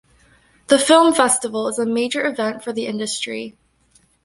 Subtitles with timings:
[0.65, 3.55] The Film Festival is a major event for the industry.